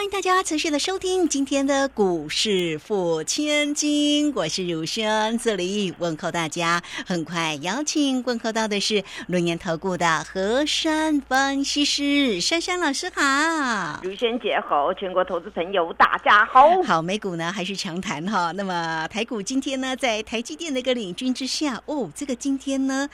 [0.00, 6.82] 好，欢迎大家持续的收听今天的股市付千金，我是如轩，这里问候大家。
[7.06, 16.82] 很快邀请问候到的是轮研投顾的何山分析师珊珊老师好，如轩姐好，全国投资朋友大家好。
[16.82, 23.06] 好，美股呢还是强谈哈，那么台股今天呢在台积电的一个领军之下，哦，这个今天呢。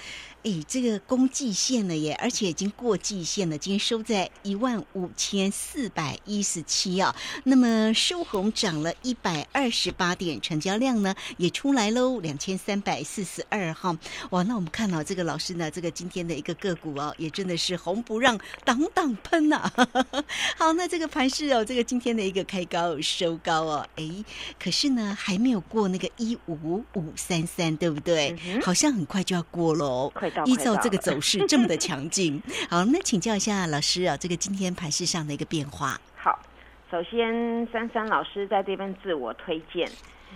[0.44, 7.14] 哎，这个攻季线了耶，而且已经过季线了，今天收在一万五千四百一十七啊。
[7.44, 13.96] 那么收红涨了一百二十八点，成交量呢也出来喽，两千三百四十二哈。
[14.30, 19.70] 哇，那我们看到这个老师呢，这个今天的一个个股哦，也真的是红不让，挡挡喷呐。
[20.56, 24.24] 好，那这个盘势哦，这个今天的一个开高收高哦，哎，
[24.58, 28.36] 可是呢还没有过那个一五五三三，对不对？
[28.62, 30.12] 好像很快就要过喽。
[30.44, 36.00] 依照这个走势 这么的强劲，好，那请教一下老师啊，这个今天盘市上的一个变化。
[36.16, 36.38] 好，
[36.90, 39.88] 首先珊珊老师在这边自我推荐，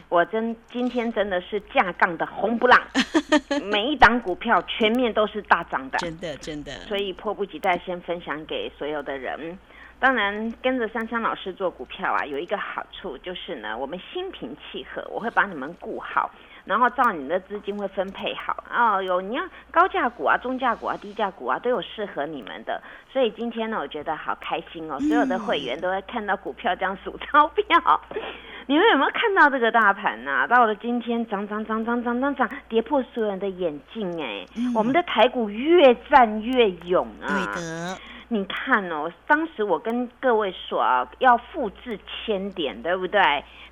[0.08, 2.80] 我真今天真的是架杠的红不浪，
[3.70, 9.56] 每一档股票全面都是大涨的，真的真的，所以迫不及待先分享给所有的人。
[10.00, 16.30] 当然，跟着珊珊老师做股票啊，有一个好处就是呢，我们心平气和，我会把你们顾好。
[16.70, 22.80] 然后照你的资金会分配好哦，有你要高价股啊、中价股啊、低价股啊，都有适合你们的。
[23.12, 28.00] 所以今天呢，我觉得好开心哦，所有的会员都会看到股票这样数钞票。
[28.66, 30.46] 你们有没有看到这个大盘呐？
[30.46, 34.46] 到了今天涨涨涨涨涨涨涨，跌破所有人的眼镜哎！
[34.72, 37.26] 我们的台股越战越勇啊！
[37.26, 37.98] 对的。
[38.32, 43.20] 你看哦，当时我跟各位说啊，要复制千点，对不对？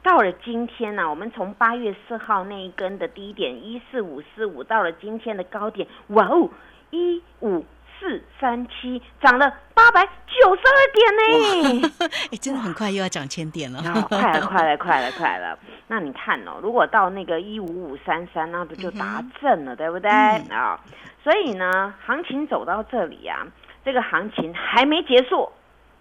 [0.03, 6.51] 到了今天呢，我们从八月四号那一根的低点一四五四五，到了今天的高点，哇哦，
[6.91, 7.65] 一五
[8.01, 11.93] 四三七，涨了八百九十二点呢！
[12.33, 15.57] 哎，真的很快又要涨千点了，快了，快了，快了，快了！
[15.87, 20.81] 那你看哦，如果到那个一五五三三，那不就达阵了，对不对啊？
[21.23, 23.47] 所以呢，行情走到这里呀。
[23.89, 25.49] 这个行情还没结束，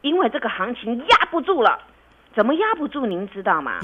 [0.01, 1.79] 因为这个行情压不住了。
[2.35, 3.05] 怎么压不住？
[3.05, 3.79] 您知道吗？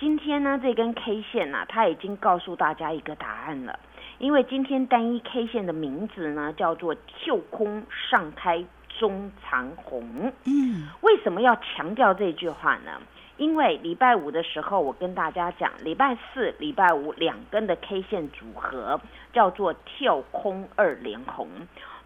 [0.00, 3.78] 今天呢，这根 K 线呢，它已经告诉大家一个答案了。
[4.16, 8.64] 因为今天单一 K 线的名字呢，叫做“跳空上开
[8.98, 10.32] 中长红”。
[10.48, 12.92] 嗯，为什么要强调这句话呢？
[13.36, 18.98] 因为礼拜五的时候，我跟大家讲，礼拜四、礼拜五两根的 K 线组合
[19.34, 21.46] 叫做“跳空二连红”。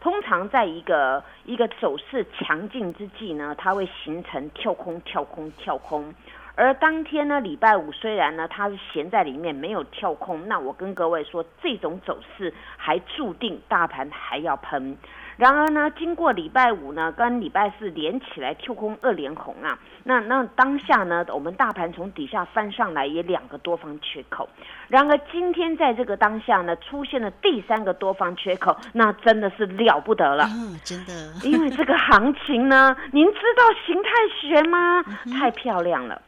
[0.01, 6.15] 通常在一个一个走势强劲之际呢，它会形成跳空、跳空、跳空。
[6.55, 14.97] 而当天呢，礼拜五虽然呢它是闲在里面没有跳空，那我跟各位说，这种走势还注定大盘还要喷。
[15.37, 24.49] 然而呢，经过礼拜五呢跟礼拜四连起来跳空二连红啊，那那当下呢，我们大盘从底下翻上来也两个多方缺口。
[24.89, 30.47] 然而今天在这个当下呢，出现了第三个多方缺口，那真的是了不得了。
[30.49, 31.13] 嗯，真的。
[31.45, 34.11] 因为这个行情呢，您知道形态
[34.41, 35.03] 学吗？
[35.39, 36.23] 太漂亮了，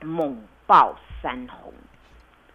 [0.00, 1.72] 猛爆三红。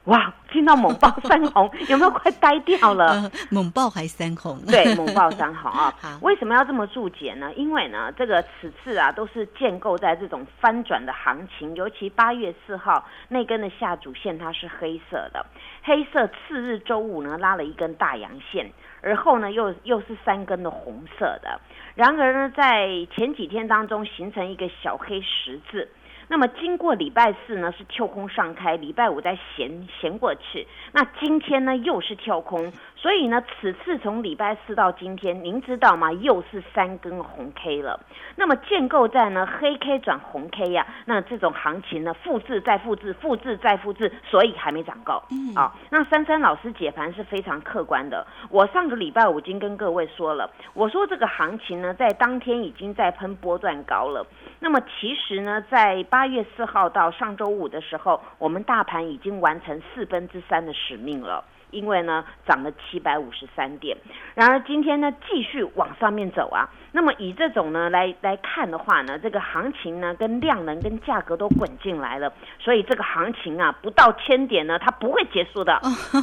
[0.06, 3.30] 哇，听到猛爆三红， 有没有快呆掉了？
[3.50, 4.60] 猛爆还三红？
[4.68, 5.92] 对，猛爆三红啊！
[6.22, 7.52] 为什么要这么注解呢？
[7.56, 15.44] 因为呢，这个此次啊，都是建构在这种翻转的行情，尤其八月四号那根的下主线它是黑色的，
[15.84, 18.72] 黑色次日周五呢拉了一根大阳线，
[19.02, 21.60] 而后呢又又是三根的红色的，
[21.96, 25.90] 然而呢在前几天当中形成一个小黑十字。
[26.28, 36.12] 那么经过礼拜四呢是跳空上开，礼拜五再闲闲过去，那今天呢又是跳空，所以呢此次从礼拜四到今天，您知道吗？
[36.14, 38.00] 又是三根红 K 了。
[38.36, 45.22] 那么建构在呢黑 K 转红 K 呀，那这种行情呢复制再复制，复制再复制，所以还没涨够。
[45.32, 48.26] 嗯，啊，那珊珊老师解盘是非常客观的。
[48.50, 54.26] 我上个礼拜五已经跟各位说了，我说这个行情呢在当天已经在喷波段高了。
[54.66, 61.46] 那么其实呢在八月四号到上周五的时候，我们大盘已经完成四分之三的使命了。
[61.76, 63.96] 因为呢涨了七百五十三点。
[64.34, 66.70] 然而今天呢继续往上面走啊。
[66.94, 75.74] 那么以这种呢来来看的话呢，这个行情呢跟量能跟价格都滚进来了，所以这个行情啊不到千点呢它不会结束的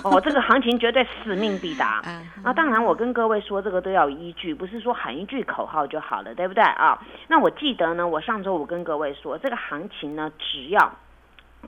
[0.03, 2.01] 哦，这个行情绝对使命必达。
[2.43, 6.99] 啊，当然我跟各位说这个都要依据，不是说喊一句口号就好了，对不对啊？
[7.29, 10.91] 那我记得呢，我上周五跟各位说，这个行情呢只要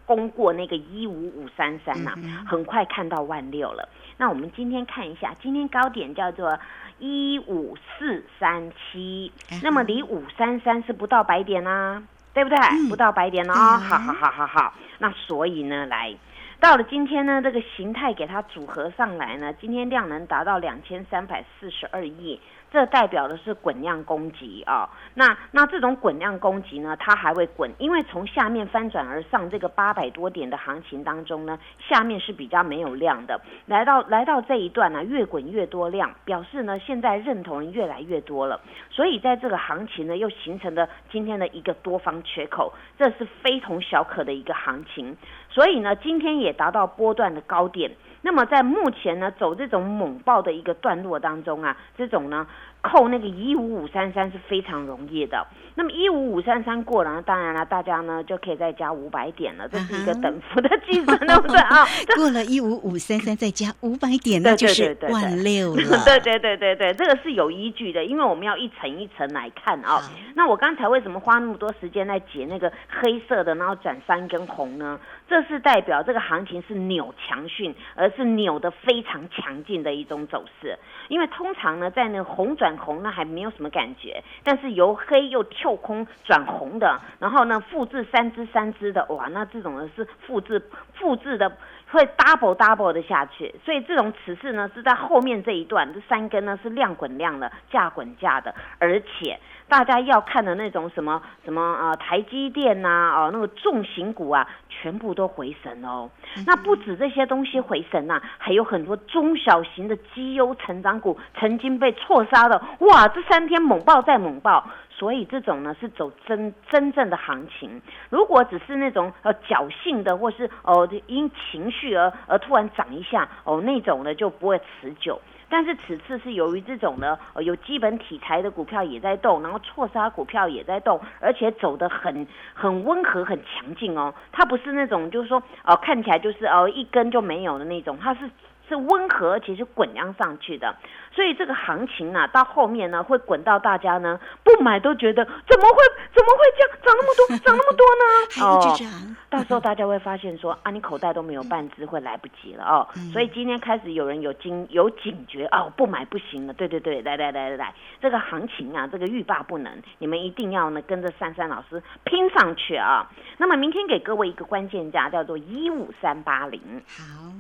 [0.07, 2.15] 攻过那个一五五三三呐，
[2.47, 3.89] 很快看到万六了。
[4.17, 6.59] 那我们今天看一下，今天高点叫做。
[7.01, 9.31] 一五四三七，
[9.65, 12.01] 那么离五三三是不到百点啦，
[12.33, 12.57] 对不对？
[12.89, 13.77] 不到百点了啊！
[13.79, 16.15] 好好好好好，那所以呢，来
[16.61, 22.41] 到了今天呢，这个形态给它组合上来呢，今天量能达到两千三百四十二亿。
[22.73, 38.61] 这代表的是滚量攻击啊，那那这种滚量攻击呢，它还会滚，因为从下面翻转而上这个八百多点的行情当中呢，下面是比较没有量的，来到来到这一段呢，越滚越多量，表示呢现在认同人越来越多了，
[38.91, 45.17] 所以在这个行情呢又形成了今天的一个多方缺口，这是非同小可的一个行情，
[45.55, 47.89] 所以呢今天也达到波段的高点。
[48.23, 52.47] 那么在目前呢，走这种猛爆的一个段落当中啊，这种呢。
[52.85, 61.87] 扣那个一五五三三是非常容易的，那么一五五三三过了，当然了，大家呢就可以再加五百点了，这是一个等幅的计算，对不对 啊？
[62.15, 65.83] 过了一五五三三再加五百点，那就是万六了。
[66.05, 70.03] 对对对对对，这个是有依据的，因为我们要一层一层来看啊。
[70.35, 75.01] 那我刚才为什么花那么多时间来解那个黑色的，然后转三根红呢？
[75.27, 80.79] 这是代表这个行情是扭强讯，而是扭的非常强劲的一种走势。
[81.09, 90.63] 因为通常呢，在那个红转红那还没有什么感觉，但是由黑又跳空转红的，然后呢复制三只三只的，哇，那这种呢是复制
[90.95, 91.51] 复制的
[91.95, 99.39] 会 double double 的下去，所以这种此次呢是在后面这一段，这三根呢是量滚量的，价滚价的，而且。
[99.67, 106.11] 大家要看的那种什么什么啊，台积电呐，哦，那个重型股啊，全部都回神哦。
[106.47, 114.69] 那不止这些东西回神呐，还有很多中小型的绩优成长股曾经被错杀的，哇，这三天猛爆再猛爆。
[114.97, 117.83] 所以这种呢是走真真正的行情。
[118.11, 125.21] 如果只是那种呃侥幸的，或是哦因情绪而而突然涨一下哦那种呢就不会持久。
[125.49, 134.13] 但是此次是由于这种呢，有基本题材的股票也在动，然后错杀股票也在动，而且走得很很温和、很强劲哦。
[134.33, 138.29] 它不是那种就是说，哦，看起来就是哦一根就没有的那种，它是。
[138.69, 140.75] 是温和，而且是滚量上去的，
[141.13, 145.83] 所以这个行情呢，到后面呢，会滚到大家呢不买都觉得怎么会
[146.15, 148.05] 怎么会这样涨那么多， 涨那么多呢？
[148.43, 148.77] 哦，
[149.31, 152.87] 到时候大家会发现说啊，你口袋都没有半只，会来不及了哦。
[153.13, 156.53] 所以今天开始有人有警有警觉哦，不买不行了。
[156.55, 163.11] 对对对，来来来来来，这个行情啊，这个欲罢不能，你们一定要呢跟着珊珊老师拼上去啊。
[163.39, 166.61] 那么明天给各位一个关键价，叫做一五三八零。
[166.87, 167.31] 好，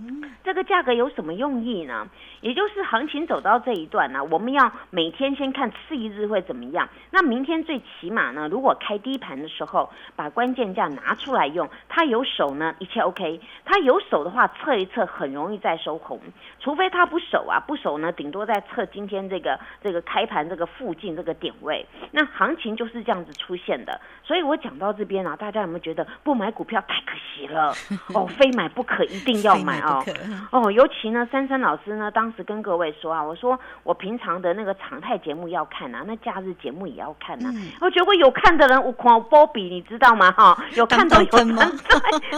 [0.45, 1.15] 这个价格有。
[1.15, 2.09] 什么用意呢？
[2.41, 6.89] 也就是行情走到这一段呢，我们要每天先看次一日会怎么样。
[7.13, 13.41] 那明天最起码呢，如果开低盘的时候，把关键价拿出来用，它有手呢，一切 OK。
[13.65, 16.21] 它有手的话，测一测很容易再收红，
[16.59, 21.87] 除非它不守啊，不守呢，顶多在测今天这个这个开盘这个附近这个点位。
[22.11, 24.01] 那行情就是这样子出现的。
[24.25, 27.73] 所以我讲到这边啊，大家有没有觉得不买股票太可惜了？
[28.15, 30.05] 哦，非买不可，一定要买哦。
[30.51, 31.15] 哦，尤其。
[31.15, 37.49] 呢，珊珊老师呢，当时跟各位说啊，我说我平常的那个常态节目要看啊，那假日节目也要看呐。
[37.81, 40.33] 我觉得有看的人，我狂波比，你知道吗？
[40.33, 41.55] 哈，有看到有喷，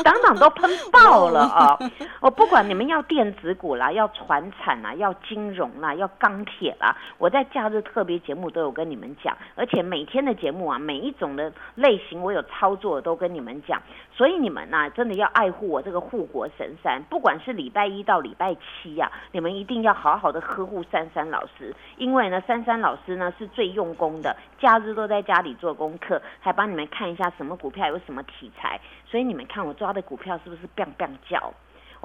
[0.05, 1.79] 当场都喷爆了啊！
[2.21, 13.81] 我 不管你们要电子股啦，要船产啦，要金融啦，要钢铁啦，我在假日特别节目都有跟你们讲，而且每天的节目啊，每一种的类型我有操作都跟你们讲，
[14.13, 18.55] 所以你们呐，真的要爱护我这个护国神山，不管是礼拜一到礼拜。
[18.57, 31.53] 七呀，你们一定要好好的呵护珊珊老师，因为呢，珊珊老师呢是最用功的，假日都在家里做功课，还帮你们看一下什么股票有什么题材，所以你们看我抓的股票是不是梆梆叫？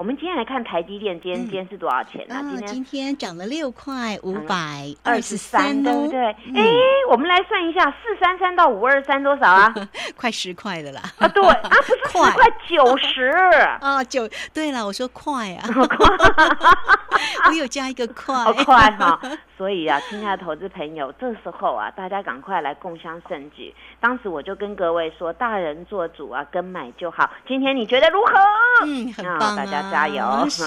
[0.02, 2.34] 我们今天来看台积电，今天今天是多少钱呢？
[2.42, 6.18] 今天今天涨了六块五百二十三，对不对？
[6.56, 6.66] 哎，
[7.08, 9.72] 我们来算一下，四三三到五二三多少啊？
[10.18, 11.00] 快十块的啦！
[11.18, 13.26] 啊，对啊，不是 十块九十
[13.80, 15.68] 啊， 九对了，我说快啊，
[17.48, 19.20] 我有加一个快，快哈。
[19.56, 23.72] 所以啊，亲爱的投资朋友，这时候啊，大家赶快来共襄盛举。
[24.00, 27.30] 当时我就跟各位说，大人做主啊，跟买就好。
[27.46, 28.32] 今天你觉得如何？
[28.84, 30.48] 嗯，很棒大家加油！
[30.48, 30.64] 是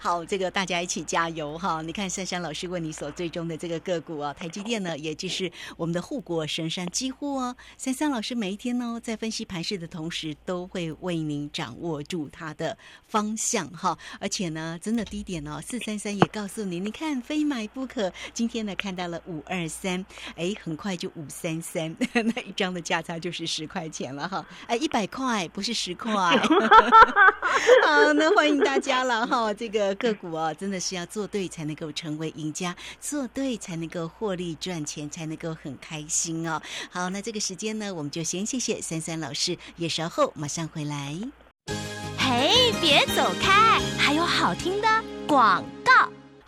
[0.00, 1.82] 好，这个大家一起加油哈！
[1.82, 12.78] 你看珊珊老师为你所追踪的这个个股啊，台积电呢，也就是我们的护国神山，几乎哦，珊珊老师每一天呢，在分析盘势的同时，都会为您掌握住它的
[13.08, 13.98] 方向哈。
[14.20, 18.12] 而且呢，真的低点哦，四三三也告诉你，你看非买不可。
[18.32, 20.04] 今天呢，看到了五二三，
[20.36, 24.44] 哎，很快就五三三， 那一张的价差就是十块钱了哈。
[24.66, 26.12] 哎，一百块不是十块。
[27.84, 29.52] 好，那欢迎大家了哈。
[29.54, 36.60] 这个个股哦，真的是要做对才能够成为赢家，做对才能够获利赚钱，才能够很开心哦。
[36.90, 41.18] 好，那这个时间呢，我们就先谢谢三三老师，也稍后马上回来。
[42.18, 44.88] 嘿，别走开，还有好听的
[45.30, 45.79] 广。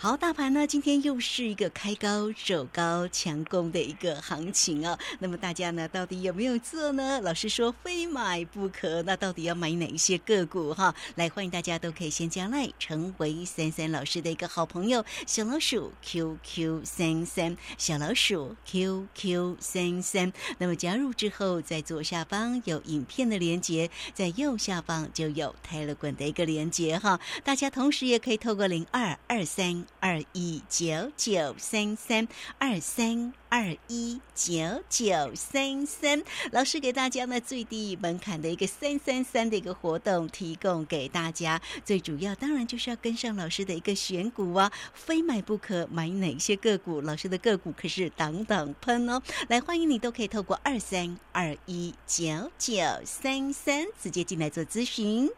[0.02, 4.98] 好，大盘呢，今天又是一个开高走高强攻的一个行情哦。
[5.20, 7.20] 那么大家呢，到底有没有做呢？
[7.20, 10.92] 老师说非买不可，那到底要买哪一些个股哈？
[11.14, 20.32] 来，欢迎大家都可以先加来，成为三三老师的一个好朋友，小老鼠 QQ 三三，小老鼠 QQ 三三。
[20.58, 27.20] 那么加入之后，在左下方有影片的连接，在右下方就有泰勒滚的一个连接哈。
[27.44, 29.86] 大家同时也可以透过零二二三。
[30.00, 32.26] 二一九九三三
[32.58, 45.86] 二三二一九九三三，老师给大家呢最低门槛的一个三三三的一个活动提供给大家，最主要当然就是要跟上老师的一个选股啊，非买不可。
[45.92, 47.00] 买哪些个股？
[47.02, 49.20] 老师的个股可是等等喷哦！
[49.48, 55.30] 来，欢迎你都可以透过二三二一九九三三直接进来做咨询。